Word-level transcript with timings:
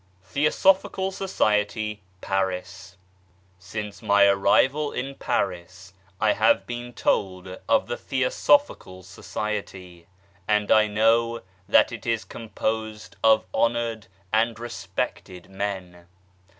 THEOSOPHICAL 0.33 1.11
SOCIETY, 1.11 2.01
PARIS 2.21 2.97
CINCE 3.59 4.01
my 4.01 4.25
arrival 4.25 4.91
in 4.91 5.13
Paris, 5.13 5.93
I 6.19 6.31
have 6.33 6.65
been 6.65 6.91
told 6.91 7.59
of 7.69 7.85
the 7.85 7.97
^ 7.97 7.99
Theosophical 7.99 9.03
Society, 9.03 10.07
and 10.47 10.71
I 10.71 10.87
know 10.87 11.41
that 11.69 11.91
it 11.91 12.07
is 12.07 12.25
com 12.25 12.49
posed 12.49 13.15
of 13.23 13.45
honoured 13.53 14.07
and 14.33 14.57
respected 14.59 15.51
men. 15.51 16.07